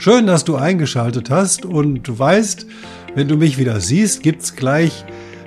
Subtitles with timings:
[0.00, 2.66] Schön, dass du eingeschaltet hast und du weißt,
[3.16, 5.04] wenn du mich wieder siehst, gibt's gleich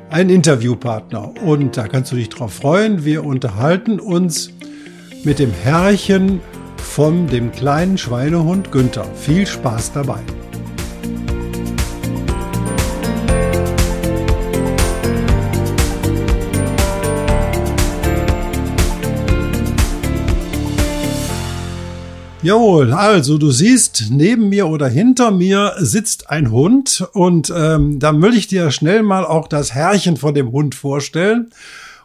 [0.09, 3.05] einen Interviewpartner und da kannst du dich drauf freuen.
[3.05, 4.51] Wir unterhalten uns
[5.23, 6.41] mit dem Herrchen
[6.75, 9.05] von dem kleinen Schweinehund Günther.
[9.15, 10.19] Viel Spaß dabei.
[22.43, 28.19] Jawohl, also du siehst, neben mir oder hinter mir sitzt ein Hund und ähm, da
[28.19, 31.51] will ich dir schnell mal auch das Herrchen von dem Hund vorstellen.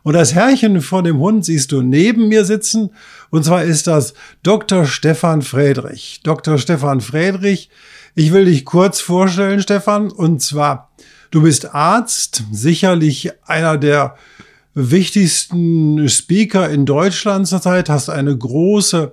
[0.03, 2.91] Und das Herrchen von dem Hund siehst du neben mir sitzen
[3.31, 4.85] und zwar ist das Dr.
[4.85, 6.21] Stefan Friedrich.
[6.23, 6.59] Dr.
[6.59, 7.71] Stefan Friedrich,
[8.15, 10.91] ich will dich kurz vorstellen, Stefan, und zwar
[11.31, 14.17] du bist Arzt, sicherlich einer der
[14.75, 19.13] wichtigsten Speaker in Deutschland zurzeit, hast eine große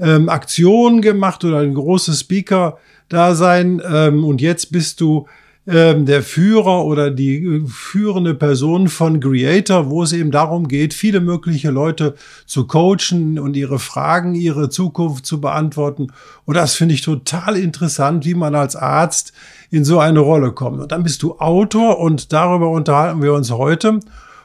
[0.00, 5.26] ähm, Aktion gemacht oder ein großes Speaker-Dasein ähm, und jetzt bist du
[5.66, 10.94] ähm, der Führer oder die äh, führende Person von Creator, wo es eben darum geht,
[10.94, 12.14] viele mögliche Leute
[12.46, 16.08] zu coachen und ihre Fragen, ihre Zukunft zu beantworten.
[16.46, 19.32] Und das finde ich total interessant, wie man als Arzt
[19.70, 20.80] in so eine Rolle kommt.
[20.80, 24.00] Und dann bist du Autor und darüber unterhalten wir uns heute.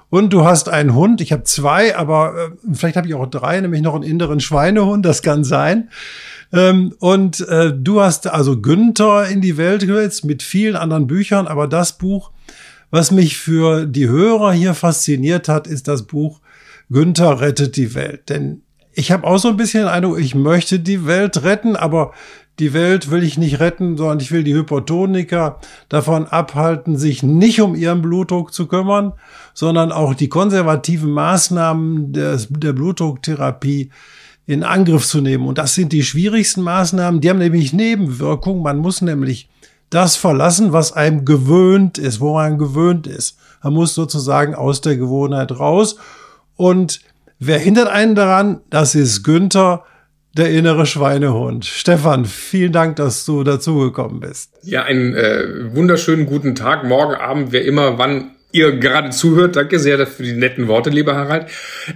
[0.09, 1.21] Und du hast einen Hund.
[1.21, 5.05] Ich habe zwei, aber äh, vielleicht habe ich auch drei, nämlich noch einen inneren Schweinehund.
[5.05, 5.89] Das kann sein.
[6.53, 11.47] Ähm, und äh, du hast also Günther in die Welt gesetzt mit vielen anderen Büchern.
[11.47, 12.31] Aber das Buch,
[12.91, 16.39] was mich für die Hörer hier fasziniert hat, ist das Buch
[16.89, 18.29] Günther rettet die Welt.
[18.29, 18.61] Denn
[18.93, 22.13] ich habe auch so ein bisschen eine, ich möchte die Welt retten, aber
[22.59, 27.61] die Welt will ich nicht retten, sondern ich will die Hypertoniker davon abhalten, sich nicht
[27.61, 29.13] um ihren Blutdruck zu kümmern,
[29.53, 33.89] sondern auch die konservativen Maßnahmen des, der Blutdrucktherapie
[34.47, 35.47] in Angriff zu nehmen.
[35.47, 37.19] Und das sind die schwierigsten Maßnahmen.
[37.19, 38.63] Die haben nämlich Nebenwirkungen.
[38.63, 39.49] Man muss nämlich
[39.89, 43.37] das verlassen, was einem gewöhnt ist, wo man gewöhnt ist.
[43.63, 45.97] Man muss sozusagen aus der Gewohnheit raus.
[46.55, 47.01] Und
[47.39, 48.61] wer hindert einen daran?
[48.69, 49.83] Das ist Günther
[50.37, 51.65] der innere Schweinehund.
[51.65, 54.51] Stefan, vielen Dank, dass du dazugekommen bist.
[54.63, 59.55] Ja, einen äh, wunderschönen guten Tag, morgen Abend, wer immer, wann ihr gerade zuhört.
[59.55, 61.47] Danke sehr für die netten Worte, lieber Harald.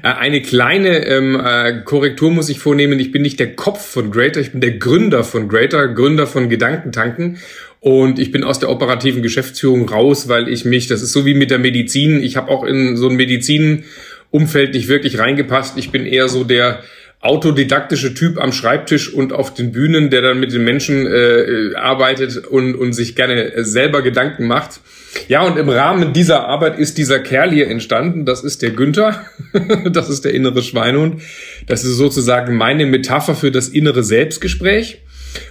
[0.04, 2.98] Äh, eine kleine ähm, äh, Korrektur muss ich vornehmen.
[3.00, 6.48] Ich bin nicht der Kopf von Greater, ich bin der Gründer von Greater, Gründer von
[6.48, 7.40] Gedankentanken.
[7.82, 11.34] Und ich bin aus der operativen Geschäftsführung raus, weil ich mich, das ist so wie
[11.34, 15.78] mit der Medizin, ich habe auch in so ein Medizinumfeld nicht wirklich reingepasst.
[15.78, 16.84] Ich bin eher so der
[17.22, 22.48] autodidaktische Typ am Schreibtisch und auf den Bühnen, der dann mit den Menschen äh, arbeitet
[22.48, 24.80] und, und sich gerne selber Gedanken macht.
[25.28, 28.26] Ja, und im Rahmen dieser Arbeit ist dieser Kerl hier entstanden.
[28.26, 29.26] Das ist der Günther.
[29.92, 31.22] das ist der innere Schweinehund.
[31.68, 35.02] Das ist sozusagen meine Metapher für das innere Selbstgespräch.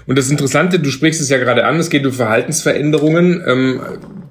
[0.06, 3.42] Und das Interessante, du sprichst es ja gerade an, es geht um Verhaltensveränderungen.
[3.46, 3.80] Ähm,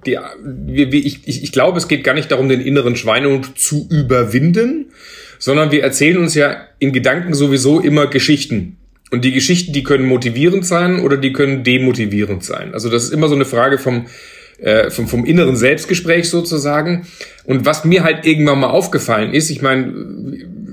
[0.05, 3.87] die, wie, ich, ich, ich glaube, es geht gar nicht darum, den inneren Schweinehund zu
[3.89, 4.91] überwinden,
[5.39, 8.77] sondern wir erzählen uns ja in Gedanken sowieso immer Geschichten.
[9.09, 12.73] Und die Geschichten, die können motivierend sein oder die können demotivierend sein.
[12.73, 14.07] Also das ist immer so eine Frage vom,
[14.59, 17.07] äh, vom, vom inneren Selbstgespräch sozusagen.
[17.45, 19.93] Und was mir halt irgendwann mal aufgefallen ist, ich meine,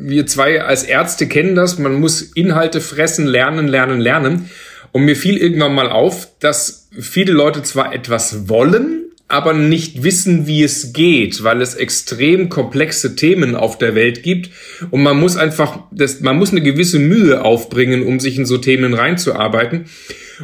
[0.06, 4.50] wir zwei als Ärzte kennen das, man muss Inhalte fressen, lernen, lernen, lernen.
[4.90, 10.46] Und mir fiel irgendwann mal auf, dass viele Leute zwar etwas wollen, aber nicht wissen,
[10.46, 14.50] wie es geht, weil es extrem komplexe Themen auf der Welt gibt
[14.90, 18.58] und man muss einfach, das, man muss eine gewisse Mühe aufbringen, um sich in so
[18.58, 19.86] Themen reinzuarbeiten.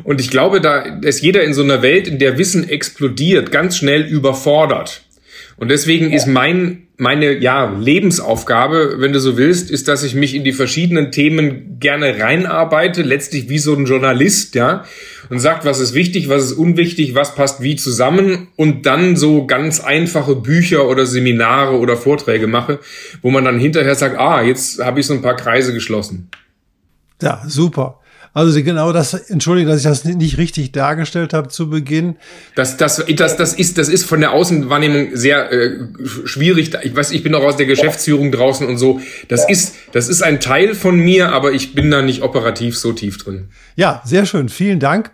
[0.04, 3.76] Und ich glaube, da ist jeder in so einer Welt, in der Wissen explodiert, ganz
[3.76, 5.02] schnell überfordert.
[5.60, 10.34] Und deswegen ist mein, meine, ja, Lebensaufgabe, wenn du so willst, ist, dass ich mich
[10.34, 14.84] in die verschiedenen Themen gerne reinarbeite, letztlich wie so ein Journalist, ja,
[15.28, 19.46] und sagt, was ist wichtig, was ist unwichtig, was passt wie zusammen und dann so
[19.46, 22.78] ganz einfache Bücher oder Seminare oder Vorträge mache,
[23.20, 26.30] wo man dann hinterher sagt, ah, jetzt habe ich so ein paar Kreise geschlossen.
[27.20, 27.99] Ja, super.
[28.32, 32.16] Also genau das, entschuldige, dass ich das nicht richtig dargestellt habe zu Beginn.
[32.54, 35.78] Das, das, das, das, ist, das ist von der Außenwahrnehmung sehr äh,
[36.24, 36.70] schwierig.
[36.82, 39.00] Ich weiß, ich bin auch aus der Geschäftsführung draußen und so.
[39.28, 42.92] Das ist, das ist ein Teil von mir, aber ich bin da nicht operativ so
[42.92, 43.48] tief drin.
[43.74, 44.48] Ja, sehr schön.
[44.48, 45.10] Vielen Dank.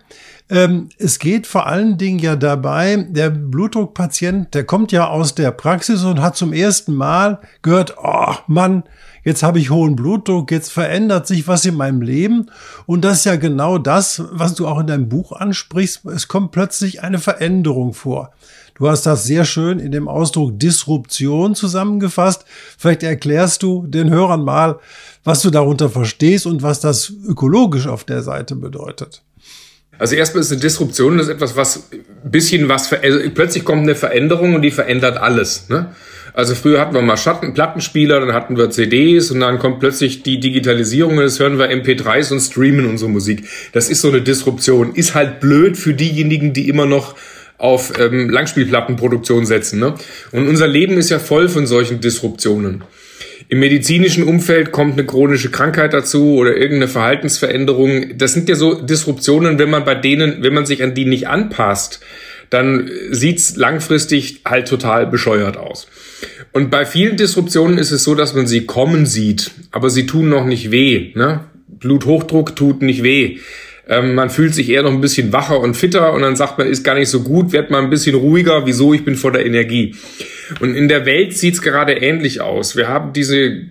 [0.49, 5.51] Ähm, es geht vor allen Dingen ja dabei, der Blutdruckpatient, der kommt ja aus der
[5.51, 8.83] Praxis und hat zum ersten Mal gehört, oh Mann,
[9.27, 12.49] jetzt habe ich hohen Blutdruck, jetzt verändert sich was in meinem Leben.
[12.85, 16.05] Und das ist ja genau das, was du auch in deinem Buch ansprichst.
[16.05, 18.31] Es kommt plötzlich eine Veränderung vor.
[18.75, 22.45] Du hast das sehr schön in dem Ausdruck Disruption zusammengefasst.
[22.77, 24.79] Vielleicht erklärst du den Hörern mal,
[25.25, 29.23] was du darunter verstehst und was das ökologisch auf der Seite bedeutet.
[29.99, 33.81] Also erstmal ist eine Disruption das ist etwas, was ein bisschen was, also plötzlich kommt
[33.81, 35.67] eine Veränderung und die verändert alles.
[35.67, 35.93] Ne?
[36.37, 40.21] Also früher hatten wir mal Schatten, Plattenspieler, dann hatten wir CDs und dann kommt plötzlich
[40.21, 43.45] die Digitalisierung und jetzt hören wir MP3s und streamen unsere Musik.
[43.71, 44.93] Das ist so eine Disruption.
[44.93, 47.15] Ist halt blöd für diejenigen, die immer noch
[47.57, 49.79] auf ähm, Langspielplattenproduktion setzen.
[49.79, 49.95] Ne?
[50.31, 52.83] Und unser Leben ist ja voll von solchen Disruptionen.
[53.49, 58.15] Im medizinischen Umfeld kommt eine chronische Krankheit dazu oder irgendeine Verhaltensveränderung.
[58.19, 61.27] Das sind ja so Disruptionen, wenn man bei denen, wenn man sich an die nicht
[61.29, 61.99] anpasst,
[62.51, 65.87] dann sieht's langfristig halt total bescheuert aus.
[66.57, 70.27] Und bei vielen Disruptionen ist es so, dass man sie kommen sieht, aber sie tun
[70.27, 71.11] noch nicht weh.
[71.13, 71.41] Ne?
[71.67, 73.37] Bluthochdruck tut nicht weh.
[73.89, 76.67] Ähm, man fühlt sich eher noch ein bisschen wacher und fitter und dann sagt man,
[76.67, 78.65] ist gar nicht so gut, wird mal ein bisschen ruhiger.
[78.65, 78.93] Wieso?
[78.93, 79.95] Ich bin voller Energie.
[80.59, 82.75] Und in der Welt sieht's gerade ähnlich aus.
[82.75, 83.61] Wir haben diese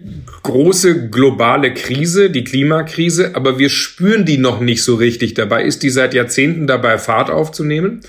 [0.43, 5.35] große globale Krise, die Klimakrise, aber wir spüren die noch nicht so richtig.
[5.35, 8.01] Dabei ist die seit Jahrzehnten dabei, Fahrt aufzunehmen.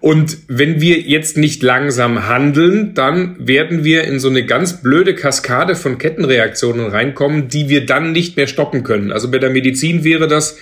[0.00, 5.14] Und wenn wir jetzt nicht langsam handeln, dann werden wir in so eine ganz blöde
[5.14, 9.12] Kaskade von Kettenreaktionen reinkommen, die wir dann nicht mehr stoppen können.
[9.12, 10.56] Also bei der Medizin wäre das,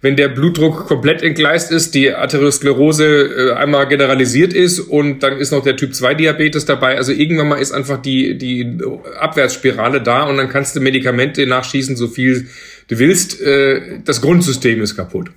[0.00, 5.52] wenn der Blutdruck komplett entgleist ist, die Arteriosklerose äh, einmal generalisiert ist und dann ist
[5.52, 6.96] noch der Typ 2 Diabetes dabei.
[6.96, 8.78] Also irgendwann mal ist einfach die, die
[9.18, 12.48] Abwärtsspirale da und dann kannst du Medikamente nachschießen, so viel
[12.88, 13.40] du willst.
[13.40, 15.30] Äh, das Grundsystem ist kaputt.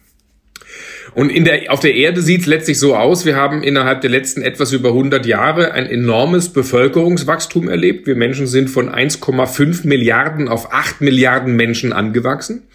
[1.15, 4.09] Und in der, auf der Erde sieht es letztlich so aus, wir haben innerhalb der
[4.09, 8.05] letzten etwas über 100 Jahre ein enormes Bevölkerungswachstum erlebt.
[8.05, 12.67] Wir Menschen sind von 1,5 Milliarden auf 8 Milliarden Menschen angewachsen.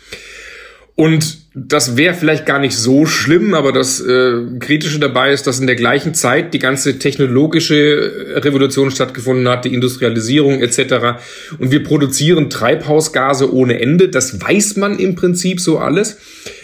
[0.97, 5.59] Und das wäre vielleicht gar nicht so schlimm, aber das äh, Kritische dabei ist, dass
[5.59, 11.21] in der gleichen Zeit die ganze technologische Revolution stattgefunden hat, die Industrialisierung etc.
[11.59, 14.09] Und wir produzieren Treibhausgase ohne Ende.
[14.09, 16.19] Das weiß man im Prinzip so alles.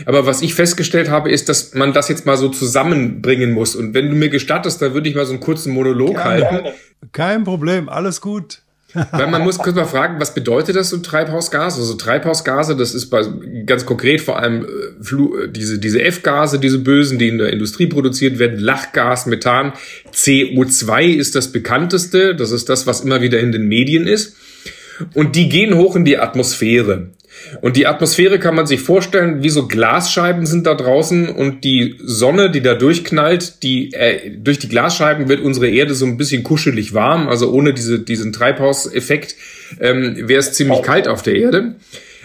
[0.06, 3.74] Aber was ich festgestellt habe, ist, dass man das jetzt mal so zusammenbringen muss.
[3.74, 6.50] Und wenn du mir gestattest, da würde ich mal so einen kurzen Monolog Keine.
[6.50, 6.68] halten.
[7.12, 8.62] Kein Problem, alles gut.
[8.92, 11.76] Weil man muss kurz mal fragen, was bedeutet das so Treibhausgas?
[11.76, 13.22] Also Treibhausgase, das ist bei,
[13.66, 17.86] ganz konkret vor allem äh, äh, diese, diese F-Gase, diese bösen, die in der Industrie
[17.86, 19.72] produziert werden, Lachgas, Methan,
[20.12, 24.36] CO2 ist das bekannteste, das ist das, was immer wieder in den Medien ist.
[25.14, 27.08] Und die gehen hoch in die Atmosphäre.
[27.60, 31.96] Und die Atmosphäre kann man sich vorstellen, wie so Glasscheiben sind da draußen und die
[32.02, 36.42] Sonne, die da durchknallt, die äh, durch die Glasscheiben wird unsere Erde so ein bisschen
[36.42, 37.28] kuschelig warm.
[37.28, 39.36] Also ohne diese, diesen Treibhauseffekt
[39.80, 41.76] ähm, wäre es ziemlich kalt auf der Erde.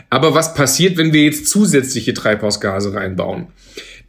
[0.09, 3.47] Aber was passiert, wenn wir jetzt zusätzliche Treibhausgase reinbauen?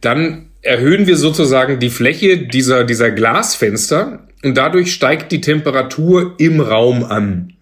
[0.01, 6.59] Dann erhöhen wir sozusagen die Fläche dieser, dieser Glasfenster und dadurch steigt die Temperatur im
[6.59, 7.53] Raum an.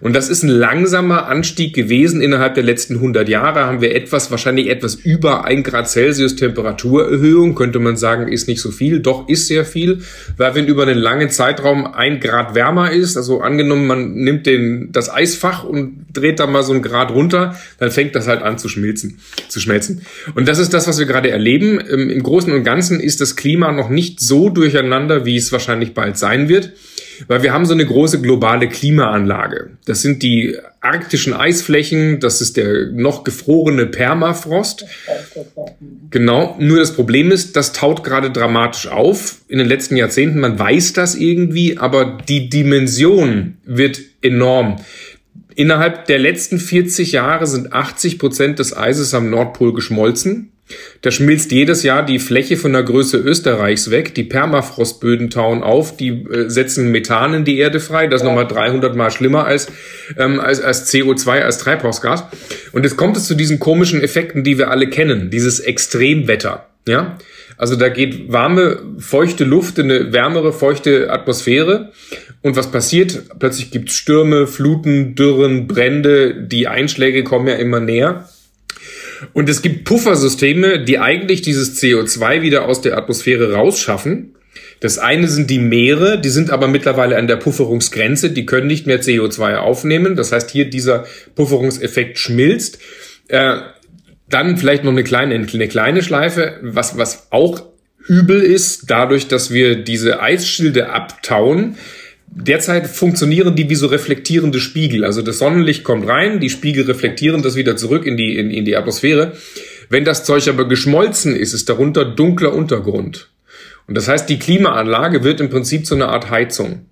[0.00, 2.20] Und das ist ein langsamer Anstieg gewesen.
[2.20, 7.54] Innerhalb der letzten 100 Jahre haben wir etwas, wahrscheinlich etwas über ein Grad Celsius Temperaturerhöhung.
[7.54, 9.00] Könnte man sagen, ist nicht so viel.
[9.00, 10.00] Doch ist sehr viel.
[10.36, 14.90] Weil wenn über einen langen Zeitraum ein Grad wärmer ist, also angenommen, man nimmt den,
[14.92, 18.58] das Eisfach und dreht da mal so ein Grad runter, dann fängt das halt an
[18.58, 20.02] zu schmilzen, zu schmelzen.
[20.34, 21.78] Und das ist das, was wir gerade erleben.
[21.78, 26.18] Im Großen und Ganzen ist das Klima noch nicht so durcheinander, wie es wahrscheinlich bald
[26.18, 26.72] sein wird.
[27.28, 29.70] Weil wir haben so eine große globale Klimaanlage.
[29.84, 34.84] Das sind die arktischen Eisflächen, das ist der noch gefrorene Permafrost.
[36.10, 40.40] Genau, nur das Problem ist, das taut gerade dramatisch auf in den letzten Jahrzehnten.
[40.40, 44.80] Man weiß das irgendwie, aber die Dimension wird enorm.
[45.54, 50.51] Innerhalb der letzten 40 Jahre sind 80 Prozent des Eises am Nordpol geschmolzen.
[51.02, 54.14] Da schmilzt jedes Jahr die Fläche von der Größe Österreichs weg.
[54.14, 58.06] Die Permafrostböden tauen auf, die äh, setzen Methan in die Erde frei.
[58.06, 59.68] Das ist nochmal 300 mal schlimmer als,
[60.16, 62.24] ähm, als, als CO2, als Treibhausgas.
[62.72, 65.30] Und jetzt kommt es zu diesen komischen Effekten, die wir alle kennen.
[65.30, 66.66] Dieses Extremwetter.
[66.86, 67.16] Ja,
[67.56, 71.92] also da geht warme, feuchte Luft in eine wärmere, feuchte Atmosphäre.
[72.42, 73.22] Und was passiert?
[73.38, 76.34] Plötzlich gibt es Stürme, Fluten, Dürren, Brände.
[76.34, 78.28] Die Einschläge kommen ja immer näher.
[79.32, 84.34] Und es gibt Puffersysteme, die eigentlich dieses CO2 wieder aus der Atmosphäre rausschaffen.
[84.80, 88.86] Das eine sind die Meere, die sind aber mittlerweile an der Pufferungsgrenze, die können nicht
[88.86, 90.16] mehr CO2 aufnehmen.
[90.16, 92.78] Das heißt, hier dieser Pufferungseffekt schmilzt.
[93.28, 93.58] Äh,
[94.28, 97.62] dann vielleicht noch eine kleine, eine kleine Schleife, was, was auch
[98.08, 101.76] übel ist, dadurch, dass wir diese Eisschilde abtauen,
[102.34, 105.04] Derzeit funktionieren die wie so reflektierende Spiegel.
[105.04, 108.64] Also das Sonnenlicht kommt rein, die Spiegel reflektieren das wieder zurück in die, in, in
[108.64, 109.32] die Atmosphäre.
[109.90, 113.28] Wenn das Zeug aber geschmolzen ist, ist darunter dunkler Untergrund.
[113.86, 116.86] Und das heißt, die Klimaanlage wird im Prinzip zu einer Art Heizung.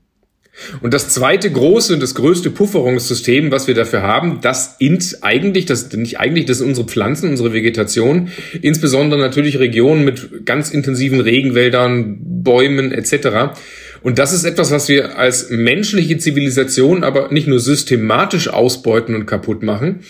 [0.83, 5.65] Und das zweite große und das größte Pufferungssystem, was wir dafür haben, das int eigentlich,
[5.65, 8.29] das nicht eigentlich, das sind unsere Pflanzen, unsere Vegetation,
[8.61, 13.57] insbesondere natürlich Regionen mit ganz intensiven Regenwäldern, Bäumen etc.
[14.03, 19.27] Und das ist etwas, was wir als menschliche Zivilisation aber nicht nur systematisch ausbeuten und
[19.27, 20.01] kaputt machen,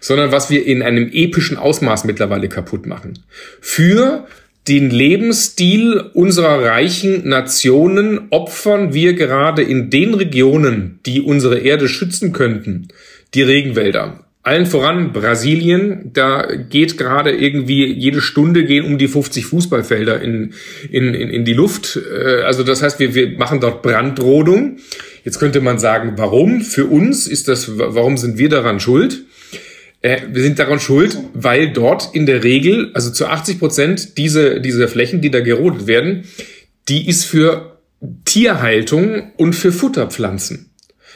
[0.00, 3.18] sondern was wir in einem epischen Ausmaß mittlerweile kaputt machen.
[3.60, 4.26] Für
[4.68, 12.32] den Lebensstil unserer reichen Nationen opfern wir gerade in den Regionen, die unsere Erde schützen
[12.32, 12.88] könnten,
[13.34, 14.24] die Regenwälder.
[14.42, 20.54] Allen voran Brasilien, da geht gerade irgendwie jede Stunde gehen um die 50 Fußballfelder in,
[20.90, 21.96] in, in, in die Luft.
[21.96, 24.78] Äh, also das heißt, wir, wir machen dort Brandrodung.
[25.24, 26.62] Jetzt könnte man sagen, warum?
[26.62, 29.24] Für uns ist das, warum sind wir daran schuld?
[30.00, 34.62] Äh, wir sind daran schuld, weil dort in der Regel, also zu 80 Prozent diese,
[34.62, 36.24] diese Flächen, die da gerodet werden,
[36.88, 37.78] die ist für
[38.24, 40.69] Tierhaltung und für Futterpflanzen.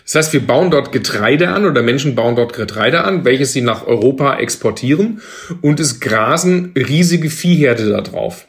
[0.05, 3.63] Das heißt, wir bauen dort Getreide an oder Menschen bauen dort Getreide an, welches sie
[3.63, 5.21] nach Europa exportieren
[5.63, 8.47] und es grasen riesige Viehherde da drauf.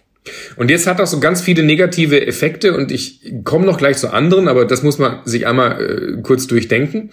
[0.58, 4.12] Und jetzt hat das so ganz viele negative Effekte und ich komme noch gleich zu
[4.12, 7.12] anderen, aber das muss man sich einmal äh, kurz durchdenken.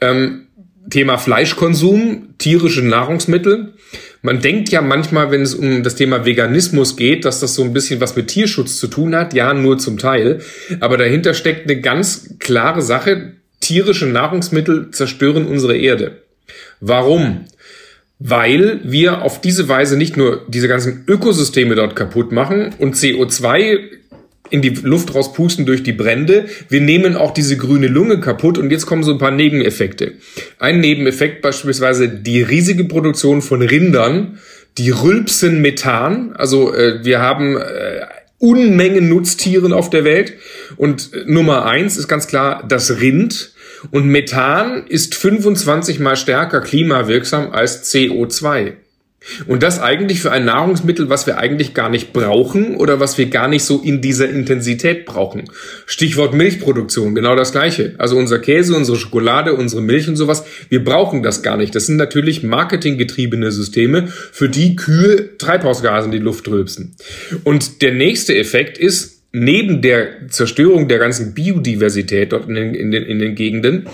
[0.00, 0.46] Ähm,
[0.90, 3.74] Thema Fleischkonsum, tierische Nahrungsmittel.
[4.22, 7.72] Man denkt ja manchmal, wenn es um das Thema Veganismus geht, dass das so ein
[7.72, 9.34] bisschen was mit Tierschutz zu tun hat.
[9.34, 10.40] Ja, nur zum Teil.
[10.80, 16.22] Aber dahinter steckt eine ganz klare Sache tierische Nahrungsmittel zerstören unsere Erde.
[16.80, 17.46] Warum?
[18.18, 23.78] Weil wir auf diese Weise nicht nur diese ganzen Ökosysteme dort kaputt machen und CO2
[24.50, 26.46] in die Luft rauspusten durch die Brände.
[26.68, 30.12] Wir nehmen auch diese grüne Lunge kaputt und jetzt kommen so ein paar Nebeneffekte.
[30.58, 34.38] Ein Nebeneffekt beispielsweise die riesige Produktion von Rindern,
[34.78, 36.34] die rülpsen Methan.
[36.36, 38.06] Also äh, wir haben äh,
[38.38, 40.34] Unmengen Nutztieren auf der Welt
[40.76, 43.52] und äh, Nummer eins ist ganz klar das Rind.
[43.90, 48.72] Und Methan ist 25 mal stärker klimawirksam als CO2.
[49.46, 53.26] Und das eigentlich für ein Nahrungsmittel, was wir eigentlich gar nicht brauchen oder was wir
[53.26, 55.44] gar nicht so in dieser Intensität brauchen.
[55.86, 57.94] Stichwort Milchproduktion, genau das gleiche.
[57.98, 61.74] Also unser Käse, unsere Schokolade, unsere Milch und sowas, wir brauchen das gar nicht.
[61.74, 66.94] Das sind natürlich marketinggetriebene Systeme, für die Kühe Treibhausgase in die Luft rülpsen.
[67.44, 72.90] Und der nächste Effekt ist, neben der Zerstörung der ganzen Biodiversität dort in den, in
[72.90, 73.86] den, in den Gegenden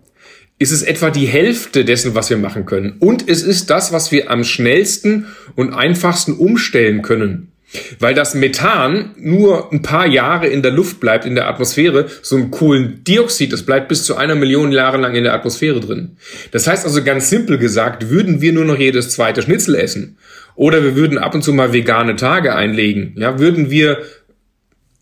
[0.59, 2.95] ist es etwa die Hälfte dessen, was wir machen können.
[2.99, 7.51] Und es ist das, was wir am schnellsten und einfachsten umstellen können.
[7.99, 12.37] Weil das Methan nur ein paar Jahre in der Luft bleibt, in der Atmosphäre, so
[12.37, 16.15] ein Kohlendioxid, das bleibt bis zu einer Million Jahre lang in der Atmosphäre drin.
[16.51, 20.17] Das heißt also ganz simpel gesagt, würden wir nur noch jedes zweite Schnitzel essen
[20.55, 23.97] oder wir würden ab und zu mal vegane Tage einlegen, ja, würden wir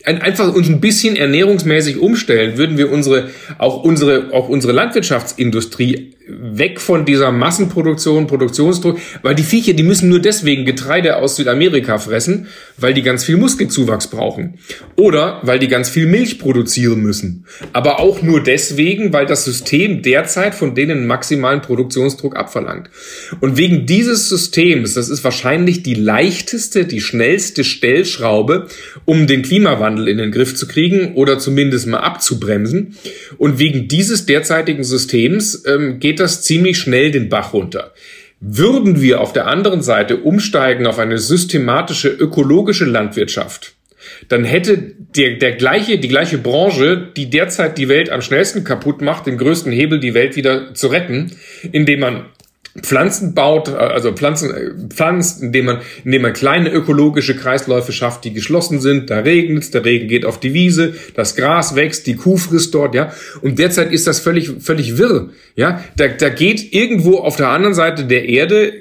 [0.06, 6.82] einfach uns ein bisschen ernährungsmäßig umstellen, würden wir unsere, auch unsere, auch unsere Landwirtschaftsindustrie weg
[6.82, 12.48] von dieser Massenproduktion, Produktionsdruck, weil die Viecher, die müssen nur deswegen Getreide aus Südamerika fressen,
[12.78, 14.58] weil die ganz viel Muskelzuwachs brauchen.
[14.96, 17.46] Oder weil die ganz viel Milch produzieren müssen.
[17.74, 22.90] Aber auch nur deswegen, weil das System derzeit von denen maximalen Produktionsdruck abverlangt.
[23.40, 28.68] Und wegen dieses Systems, das ist wahrscheinlich die leichteste, die schnellste Stellschraube,
[29.06, 32.98] um den Klimawandel in den Griff zu kriegen oder zumindest mal abzubremsen.
[33.38, 37.94] Und wegen dieses derzeitigen Systems ähm, geht geht das ziemlich schnell den Bach runter.
[38.40, 43.74] Würden wir auf der anderen Seite umsteigen auf eine systematische ökologische Landwirtschaft,
[44.30, 49.02] dann hätte der, der gleiche, die gleiche Branche, die derzeit die Welt am schnellsten kaputt
[49.02, 51.32] macht, den größten Hebel, die Welt wieder zu retten,
[51.74, 52.26] indem man
[52.82, 58.26] Pflanzen baut, äh, also Pflanzen äh, pflanzt, indem man, indem man kleine ökologische Kreisläufe schafft,
[58.26, 59.10] die geschlossen sind.
[59.10, 62.94] Da regnet der Regen geht auf die Wiese, das Gras wächst, die Kuh frisst dort,
[62.94, 63.14] ja.
[63.42, 65.84] Und derzeit ist das völlig, völlig wirr, ja.
[65.96, 68.74] Da, da geht irgendwo auf der anderen Seite der Erde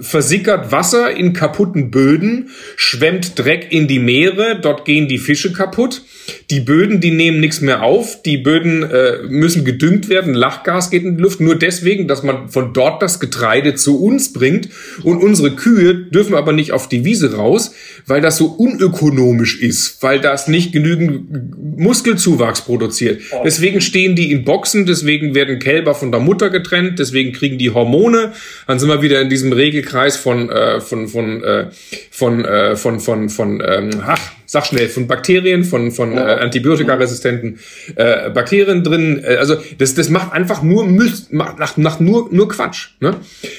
[0.00, 6.02] versickert Wasser in kaputten Böden, schwemmt Dreck in die Meere, dort gehen die Fische kaputt.
[6.50, 11.02] Die Böden, die nehmen nichts mehr auf, die Böden äh, müssen gedüngt werden, Lachgas geht
[11.02, 14.68] in die Luft, nur deswegen, dass man von dort das Getreide zu uns bringt.
[15.02, 17.74] Und unsere Kühe dürfen aber nicht auf die Wiese raus,
[18.06, 23.22] weil das so unökonomisch ist, weil das nicht genügend Muskelzuwachs produziert.
[23.44, 27.70] Deswegen stehen die in Boxen, deswegen werden Kälber von der Mutter getrennt, deswegen kriegen die
[27.70, 28.32] Hormone,
[28.66, 31.66] dann sind wir wieder in diesem Regelkreis von, äh, von, von, äh,
[32.10, 37.58] von, äh, von, von, von, ähm, ach, sag schnell, von Bakterien, von, von äh, antibiotikaresistenten
[37.96, 39.18] äh, Bakterien drin.
[39.24, 42.88] Äh, also das, das macht einfach nur Müll, macht, macht nur, nur Quatsch.
[43.00, 43.16] Ne?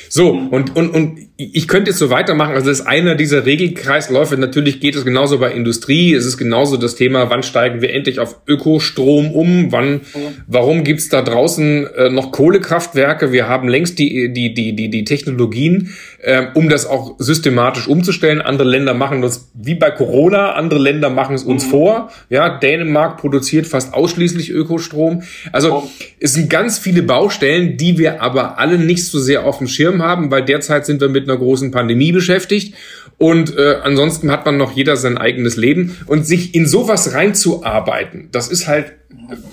[0.08, 2.54] So, und, und, und ich könnte jetzt so weitermachen.
[2.54, 4.38] Also das ist einer dieser Regelkreisläufe.
[4.38, 6.14] Natürlich geht es genauso bei Industrie.
[6.14, 9.72] Es ist genauso das Thema, wann steigen wir endlich auf Ökostrom um?
[9.72, 10.02] Wann,
[10.46, 13.32] warum gibt's da draußen äh, noch Kohlekraftwerke?
[13.32, 15.90] Wir haben längst die, die, die, die, die Technologien,
[16.24, 18.42] äh, um das auch systematisch umzustellen.
[18.42, 20.54] Andere Länder machen das wie bei Corona.
[20.54, 21.70] Andere Länder machen es uns mhm.
[21.70, 22.12] vor.
[22.30, 25.24] Ja, Dänemark produziert fast ausschließlich Ökostrom.
[25.52, 25.90] Also
[26.20, 30.02] es sind ganz viele Baustellen, die wir aber alle nicht so sehr auf dem Schirm
[30.02, 32.74] haben, weil derzeit sind wir mit einer großen Pandemie beschäftigt
[33.18, 38.30] und äh, ansonsten hat man noch jeder sein eigenes Leben und sich in sowas reinzuarbeiten,
[38.32, 38.94] das ist halt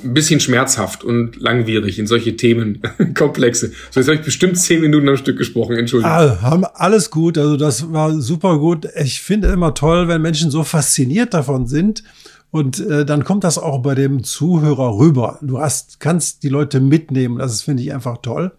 [0.05, 3.73] ein bisschen schmerzhaft und langwierig in solche Themenkomplexe.
[3.91, 6.13] So, jetzt habe ich bestimmt zehn Minuten am Stück gesprochen, Entschuldigung.
[6.13, 8.89] Ah, haben alles gut, also das war super gut.
[9.03, 12.03] Ich finde immer toll, wenn Menschen so fasziniert davon sind.
[12.51, 15.39] Und äh, dann kommt das auch bei dem Zuhörer rüber.
[15.41, 17.39] Du hast, kannst die Leute mitnehmen.
[17.39, 18.51] Das finde ich einfach toll.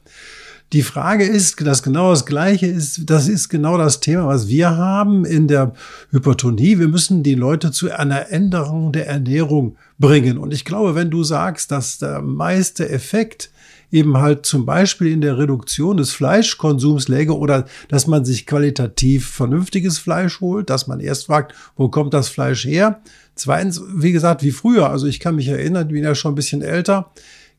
[0.74, 4.78] Die Frage ist, dass genau das Gleiche ist, das ist genau das Thema, was wir
[4.78, 5.74] haben in der
[6.12, 6.80] Hypertonie.
[6.80, 10.38] Wir müssen die Leute zu einer Änderung der Ernährung bringen.
[10.38, 13.52] Und ich glaube, wenn du sagst, dass der meiste Effekt
[13.92, 19.28] eben halt zum Beispiel in der Reduktion des Fleischkonsums läge oder dass man sich qualitativ
[19.28, 23.02] vernünftiges Fleisch holt, dass man erst fragt, wo kommt das Fleisch her?
[23.36, 24.90] Zweitens, wie gesagt, wie früher.
[24.90, 27.12] Also ich kann mich erinnern, ich bin ja schon ein bisschen älter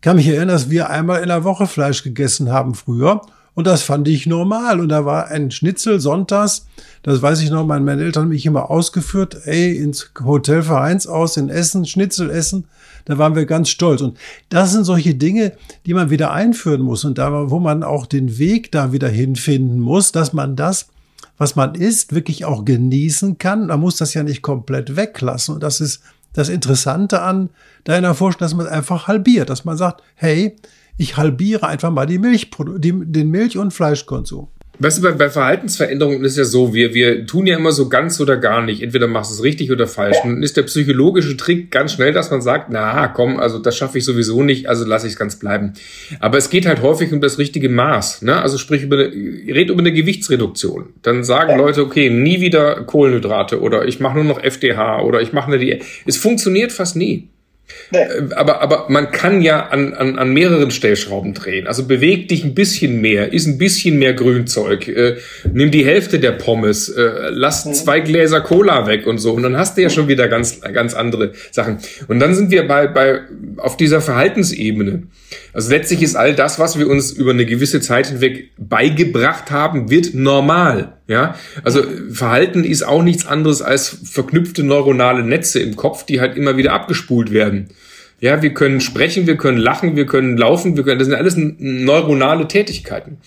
[0.03, 3.23] kann mich erinnern, dass wir einmal in der Woche Fleisch gegessen haben früher.
[3.55, 4.81] Und das fand ich normal.
[4.81, 6.67] Und da war ein Schnitzel sonntags.
[7.03, 9.37] Das weiß ich noch, meine Eltern haben mich immer ausgeführt.
[9.45, 12.65] Ey, ins Hotel Vereins aus, in Essen, Schnitzel essen.
[13.05, 14.01] Da waren wir ganz stolz.
[14.01, 15.53] Und das sind solche Dinge,
[15.87, 17.05] die man wieder einführen muss.
[17.05, 20.89] Und da, wo man auch den Weg da wieder hinfinden muss, dass man das,
[21.37, 23.67] was man isst, wirklich auch genießen kann.
[23.67, 25.55] Man muss das ja nicht komplett weglassen.
[25.55, 26.01] Und das ist
[26.33, 27.51] das Interessante an
[27.85, 30.57] deiner Forschung, dass man es einfach halbiert, dass man sagt, hey,
[30.97, 34.49] ich halbiere einfach mal die Milch, den Milch- und Fleischkonsum.
[34.79, 38.19] Weißt du, bei, bei Verhaltensveränderungen ist ja so, wir, wir tun ja immer so ganz
[38.21, 38.83] oder gar nicht.
[38.83, 40.17] Entweder machst du es richtig oder falsch.
[40.25, 43.77] Und dann ist der psychologische Trick ganz schnell, dass man sagt, na komm, also das
[43.77, 45.75] schaffe ich sowieso nicht, also lasse ich es ganz bleiben.
[46.21, 48.23] Aber es geht halt häufig um das richtige Maß.
[48.23, 48.41] Ne?
[48.41, 50.95] Also sprich, über eine, red über eine Gewichtsreduktion.
[51.03, 55.33] Dann sagen Leute, okay, nie wieder Kohlenhydrate oder ich mache nur noch FDH oder ich
[55.35, 55.85] mache eine Diät.
[56.07, 57.29] Es funktioniert fast nie.
[57.91, 57.99] Nee.
[57.99, 61.67] Äh, aber, aber man kann ja an, an, an mehreren Stellschrauben drehen.
[61.67, 65.17] Also beweg dich ein bisschen mehr, iss ein bisschen mehr Grünzeug, äh,
[65.53, 67.75] nimm die Hälfte der Pommes, äh, lass mhm.
[67.75, 69.33] zwei Gläser Cola weg und so.
[69.33, 71.79] Und dann hast du ja schon wieder ganz, ganz andere Sachen.
[72.09, 73.21] Und dann sind wir bei, bei,
[73.59, 75.05] auf dieser Verhaltensebene.
[75.53, 79.91] Also letztlich ist all das, was wir uns über eine gewisse Zeit hinweg beigebracht haben,
[79.91, 80.95] wird normal.
[81.09, 81.35] Ja,
[81.65, 86.57] also Verhalten ist auch nichts anderes als verknüpfte neuronale Netze im Kopf, die halt immer
[86.57, 87.69] wieder abgespult werden.
[88.21, 91.35] Ja, wir können sprechen, wir können lachen, wir können laufen, wir können, das sind alles
[91.37, 93.19] neuronale Tätigkeiten.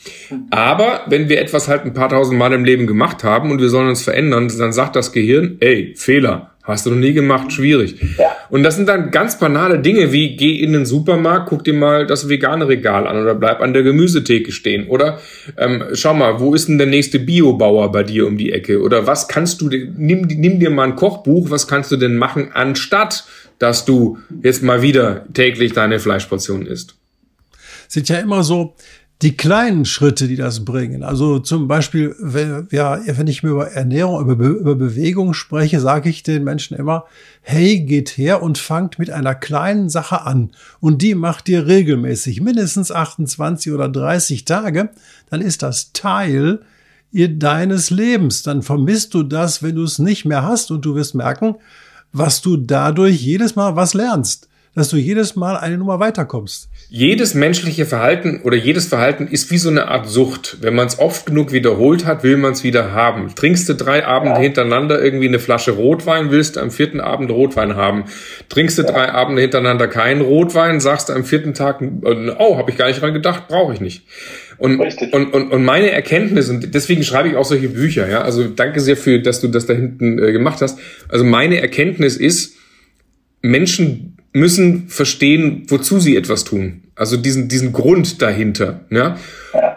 [0.52, 3.68] Aber wenn wir etwas halt ein paar tausend Mal im Leben gemacht haben und wir
[3.68, 6.55] sollen uns verändern, dann sagt das Gehirn, ey, Fehler.
[6.66, 7.96] Hast du noch nie gemacht, schwierig.
[8.18, 8.36] Ja.
[8.50, 12.08] Und das sind dann ganz banale Dinge wie geh in den Supermarkt, guck dir mal
[12.08, 14.88] das vegane Regal an oder bleib an der Gemüsetheke stehen.
[14.88, 15.20] Oder
[15.58, 18.82] ähm, schau mal, wo ist denn der nächste Biobauer bei dir um die Ecke?
[18.82, 22.50] Oder was kannst du, nimm, nimm dir mal ein Kochbuch, was kannst du denn machen,
[22.54, 23.26] anstatt
[23.60, 26.96] dass du jetzt mal wieder täglich deine Fleischportion isst?
[27.88, 28.76] Sind ja immer so,
[29.22, 31.02] die kleinen Schritte, die das bringen.
[31.02, 35.80] Also zum Beispiel, wenn, ja, wenn ich mir über Ernährung, über, Be über Bewegung spreche,
[35.80, 37.06] sage ich den Menschen immer,
[37.42, 40.52] hey, geht her und fangt mit einer kleinen Sache an.
[40.82, 44.90] Und die macht ihr regelmäßig, mindestens 28 oder 30 Tage.
[45.30, 46.60] Dann ist das Teil
[47.14, 48.44] deines Lebens.
[48.44, 50.72] Dann vermisst du das, wenn du es nicht mehr hast.
[50.72, 51.56] Und du wirst merken,
[52.12, 57.34] was du dadurch jedes Mal was lernst, dass du jedes Mal eine Nummer weiterkommst jedes
[57.34, 60.58] menschliche Verhalten oder jedes Verhalten ist wie so eine Art Sucht.
[60.62, 63.34] Wenn man es oft genug wiederholt hat, will man es wieder haben.
[63.36, 64.42] Trinkst du drei Abende ja.
[64.42, 68.06] hintereinander irgendwie eine Flasche Rotwein, willst du am vierten Abend Rotwein haben.
[68.50, 68.92] Trinkst du ja.
[68.92, 71.82] drei Abende hintereinander keinen Rotwein, sagst du am vierten Tag,
[72.38, 74.04] oh, habe ich gar nicht dran gedacht, brauche ich nicht.
[74.58, 78.46] Und, und, und, und meine Erkenntnis, und deswegen schreibe ich auch solche Bücher, ja, also
[78.46, 80.80] danke sehr für, dass du das da hinten äh, gemacht hast.
[81.10, 82.56] Also meine Erkenntnis ist,
[83.42, 86.84] Menschen müssen verstehen, wozu sie etwas tun.
[86.96, 88.82] Also diesen, diesen Grund dahinter.
[88.90, 89.18] Ja?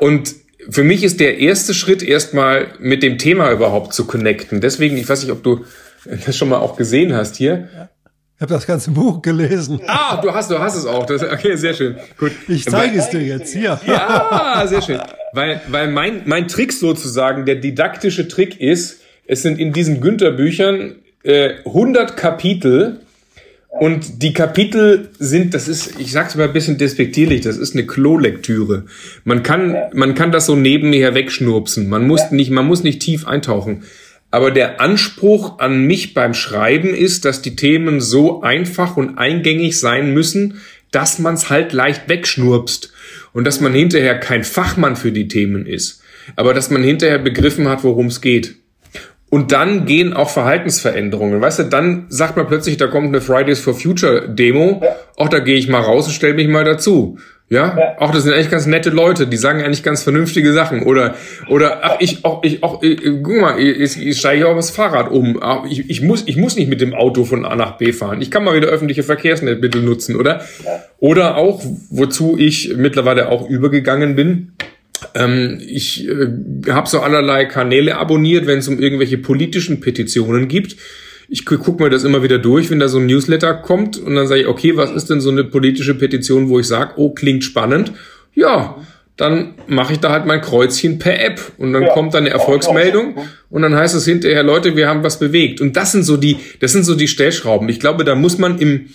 [0.00, 0.34] Und
[0.68, 4.60] für mich ist der erste Schritt erstmal mit dem Thema überhaupt zu connecten.
[4.60, 5.64] Deswegen, ich weiß nicht, ob du
[6.26, 7.68] das schon mal auch gesehen hast hier.
[8.36, 9.80] Ich habe das ganze Buch gelesen.
[9.86, 11.06] Ah, du hast, du hast es auch.
[11.06, 11.96] Das, okay, sehr schön.
[12.18, 12.32] Gut.
[12.48, 13.80] Ich zeige es dir jetzt hier.
[13.86, 15.00] Ja, sehr schön.
[15.32, 20.96] Weil, weil mein, mein Trick sozusagen, der didaktische Trick ist, es sind in diesen Günther-Büchern
[21.22, 23.00] äh, 100 Kapitel,
[23.68, 27.86] und die Kapitel sind, das ist, ich sag's mal ein bisschen despektierlich, das ist eine
[27.86, 28.86] Klolektüre.
[29.24, 31.88] Man kann, man kann das so nebenher wegschnurpsen.
[31.88, 33.84] Man muss nicht, man muss nicht tief eintauchen.
[34.30, 39.78] Aber der Anspruch an mich beim Schreiben ist, dass die Themen so einfach und eingängig
[39.78, 42.92] sein müssen, dass man's halt leicht wegschnurpst.
[43.32, 46.02] Und dass man hinterher kein Fachmann für die Themen ist.
[46.36, 48.56] Aber dass man hinterher begriffen hat, worum es geht.
[49.30, 51.40] Und dann gehen auch Verhaltensveränderungen.
[51.40, 54.80] Weißt du, dann sagt man plötzlich, da kommt eine Fridays for Future Demo.
[54.82, 54.96] Ja.
[55.16, 57.18] Auch da gehe ich mal raus und stelle mich mal dazu.
[57.50, 57.76] Ja?
[57.78, 60.82] ja, auch das sind eigentlich ganz nette Leute, die sagen eigentlich ganz vernünftige Sachen.
[60.82, 61.14] Oder,
[61.48, 65.10] oder ach, ich, auch, ich, auch, ich, guck mal, ich, ich steige auch das Fahrrad
[65.10, 65.40] um.
[65.68, 68.20] Ich, ich, muss, ich muss nicht mit dem Auto von A nach B fahren.
[68.20, 70.42] Ich kann mal wieder öffentliche Verkehrsmittel nutzen, oder?
[70.64, 70.82] Ja.
[70.98, 74.52] Oder auch, wozu ich mittlerweile auch übergegangen bin,
[75.18, 76.28] ähm, ich äh,
[76.68, 80.76] habe so allerlei Kanäle abonniert, wenn es um irgendwelche politischen Petitionen gibt.
[81.28, 84.26] Ich gucke mir das immer wieder durch, wenn da so ein Newsletter kommt und dann
[84.26, 87.44] sage ich, okay, was ist denn so eine politische Petition, wo ich sage, oh, klingt
[87.44, 87.92] spannend.
[88.34, 88.76] Ja,
[89.18, 92.30] dann mache ich da halt mein Kreuzchen per App und dann ja, kommt dann eine
[92.30, 93.16] Erfolgsmeldung
[93.50, 95.60] und dann heißt es hinterher, Leute, wir haben was bewegt.
[95.60, 97.68] Und das sind so die, das sind so die Stellschrauben.
[97.68, 98.90] Ich glaube, da muss man im,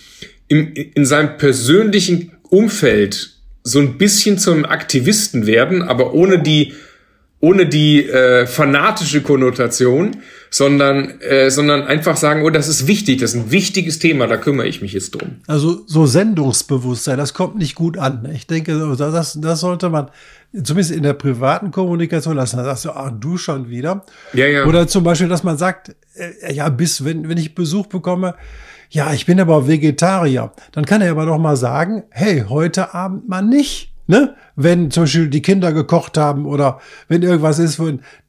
[0.48, 3.33] im, in seinem persönlichen Umfeld
[3.64, 6.74] so ein bisschen zum Aktivisten werden, aber ohne die
[7.40, 10.16] ohne die äh, fanatische Konnotation,
[10.48, 14.38] sondern äh, sondern einfach sagen, oh, das ist wichtig, das ist ein wichtiges Thema, da
[14.38, 15.36] kümmere ich mich jetzt drum.
[15.46, 18.26] Also so Sendungsbewusstsein, das kommt nicht gut an.
[18.34, 20.10] Ich denke, das, das sollte man
[20.54, 22.56] zumindest in der privaten Kommunikation lassen.
[22.56, 24.06] Da sagst du, ach, du schon wieder.
[24.32, 24.64] Ja, ja.
[24.64, 28.36] Oder zum Beispiel, dass man sagt, äh, ja, bis wenn wenn ich Besuch bekomme,
[28.94, 30.52] ja, ich bin aber Vegetarier.
[30.70, 33.92] Dann kann er aber doch mal sagen, hey, heute Abend mal nicht.
[34.06, 34.36] Ne?
[34.54, 37.82] Wenn zum Beispiel die Kinder gekocht haben oder wenn irgendwas ist,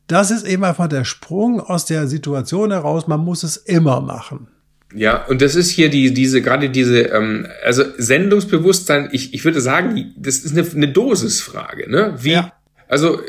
[0.08, 3.06] das ist eben einfach der Sprung aus der Situation heraus.
[3.06, 4.48] Man muss es immer machen.
[4.96, 9.62] Ja, und das ist hier die, diese, gerade diese, ähm, also Sendungsbewusstsein, ich, ich würde
[9.62, 12.16] sagen, das ist eine, eine Dosisfrage, ne?
[12.18, 12.54] Wie, ja.
[12.88, 13.20] also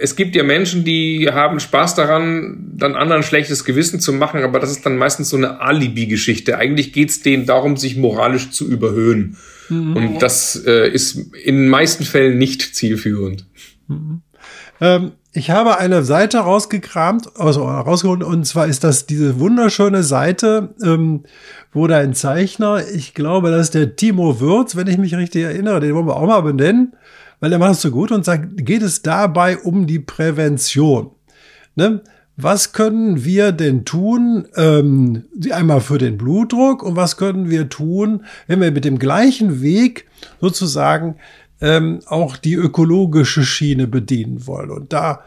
[0.00, 4.60] es gibt ja Menschen, die haben Spaß daran, dann anderen schlechtes Gewissen zu machen, aber
[4.60, 6.58] das ist dann meistens so eine Alibi-Geschichte.
[6.58, 9.36] Eigentlich geht's denen darum, sich moralisch zu überhöhen.
[9.68, 9.96] Mhm.
[9.96, 13.46] Und das äh, ist in den meisten Fällen nicht zielführend.
[13.88, 14.22] Mhm.
[14.80, 20.74] Ähm, ich habe eine Seite rausgekramt, also rausgeholt, und zwar ist das diese wunderschöne Seite,
[20.82, 21.24] ähm,
[21.72, 25.80] wo dein Zeichner, ich glaube, das ist der Timo Würz, wenn ich mich richtig erinnere,
[25.80, 26.94] den wollen wir auch mal benennen
[27.40, 31.10] weil er macht es so gut und sagt, geht es dabei um die Prävention.
[31.76, 32.02] Ne?
[32.36, 38.24] Was können wir denn tun, ähm, einmal für den Blutdruck und was können wir tun,
[38.46, 40.06] wenn wir mit dem gleichen Weg
[40.40, 41.16] sozusagen
[41.60, 44.70] ähm, auch die ökologische Schiene bedienen wollen.
[44.70, 45.24] Und da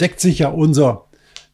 [0.00, 1.04] deckt sich ja unser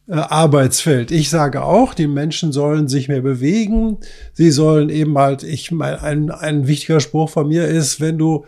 [0.07, 1.11] äh, Arbeitsfeld.
[1.11, 3.97] Ich sage auch, die Menschen sollen sich mehr bewegen.
[4.33, 8.45] Sie sollen eben halt, ich meine, ein, ein wichtiger Spruch von mir ist, wenn du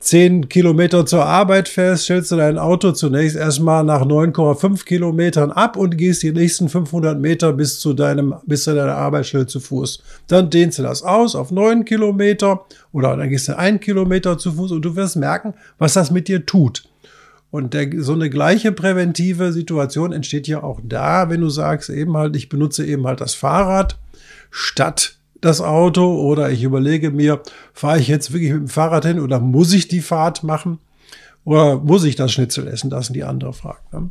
[0.00, 5.76] zehn Kilometer zur Arbeit fährst, stellst du dein Auto zunächst erstmal nach 9,5 Kilometern ab
[5.76, 10.02] und gehst die nächsten 500 Meter bis zu deinem, bis zu deiner Arbeitsstelle zu Fuß.
[10.28, 14.52] Dann dehnst du das aus auf neun Kilometer oder dann gehst du ein Kilometer zu
[14.52, 16.84] Fuß und du wirst merken, was das mit dir tut.
[17.50, 22.16] Und der, so eine gleiche präventive Situation entsteht ja auch da, wenn du sagst eben
[22.16, 23.98] halt, ich benutze eben halt das Fahrrad
[24.50, 29.20] statt das Auto oder ich überlege mir, fahre ich jetzt wirklich mit dem Fahrrad hin
[29.20, 30.78] oder muss ich die Fahrt machen?
[31.44, 32.90] Oder muss ich das Schnitzel essen?
[32.90, 33.78] Das sind die andere Frage.
[33.92, 34.10] Ne?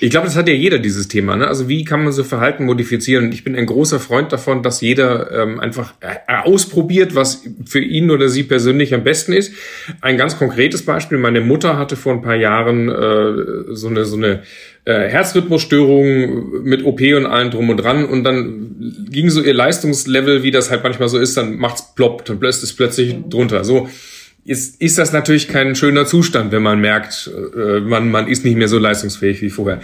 [0.00, 1.36] Ich glaube, das hat ja jeder dieses Thema.
[1.36, 1.46] Ne?
[1.46, 3.32] Also wie kann man so Verhalten modifizieren?
[3.32, 8.10] Ich bin ein großer Freund davon, dass jeder ähm, einfach äh, ausprobiert, was für ihn
[8.10, 9.52] oder sie persönlich am besten ist.
[10.00, 14.16] Ein ganz konkretes Beispiel: Meine Mutter hatte vor ein paar Jahren äh, so eine so
[14.16, 14.42] eine
[14.84, 20.42] äh, Herzrhythmusstörung mit OP und allem drum und dran und dann ging so ihr Leistungslevel,
[20.42, 23.64] wie das halt manchmal so ist, dann macht's plopp, dann ist es plötzlich drunter.
[23.64, 23.88] So
[24.46, 28.56] ist, ist das natürlich kein schöner Zustand, wenn man merkt, äh, man, man ist nicht
[28.56, 29.80] mehr so leistungsfähig wie vorher.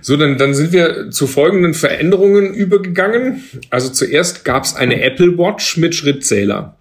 [0.00, 3.42] So, dann, dann sind wir zu folgenden Veränderungen übergegangen.
[3.70, 6.76] Also zuerst gab es eine Apple Watch mit Schrittzähler.